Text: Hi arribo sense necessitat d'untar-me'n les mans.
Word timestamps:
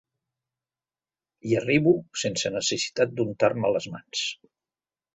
Hi 1.45 1.53
arribo 1.61 1.95
sense 2.23 2.53
necessitat 2.57 3.17
d'untar-me'n 3.21 3.79
les 3.79 3.93
mans. 3.97 4.29